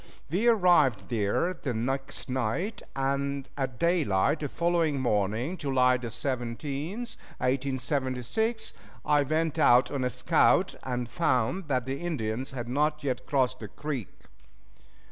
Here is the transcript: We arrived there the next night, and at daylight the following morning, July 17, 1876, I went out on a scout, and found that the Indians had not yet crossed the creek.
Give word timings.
We 0.31 0.47
arrived 0.47 1.09
there 1.09 1.53
the 1.53 1.75
next 1.75 2.27
night, 2.27 2.81
and 2.95 3.47
at 3.55 3.77
daylight 3.77 4.39
the 4.39 4.49
following 4.49 4.99
morning, 4.99 5.57
July 5.57 5.99
17, 5.99 6.97
1876, 6.97 8.73
I 9.05 9.21
went 9.21 9.59
out 9.59 9.91
on 9.91 10.03
a 10.03 10.09
scout, 10.09 10.73
and 10.81 11.07
found 11.07 11.67
that 11.67 11.85
the 11.85 11.99
Indians 12.01 12.49
had 12.49 12.67
not 12.67 13.03
yet 13.03 13.27
crossed 13.27 13.59
the 13.59 13.67
creek. 13.67 14.09